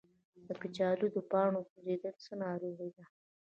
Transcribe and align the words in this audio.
د 0.47 0.49
کچالو 0.61 1.07
د 1.15 1.17
پاڼو 1.31 1.61
سوځیدل 1.71 2.15
څه 2.25 2.33
ناروغي 2.43 2.89
ده؟ 2.97 3.03